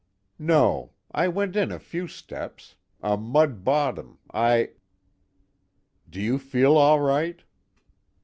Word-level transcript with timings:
"No. 0.39 0.93
I 1.11 1.27
went 1.27 1.55
in 1.55 1.71
a 1.71 1.77
few 1.77 2.07
steps. 2.07 2.73
A 3.03 3.15
mud 3.15 3.63
bottom 3.63 4.17
I" 4.33 4.71
"Do 6.09 6.19
you 6.19 6.39
feel 6.39 6.75
all 6.75 6.99
right?" 6.99 7.43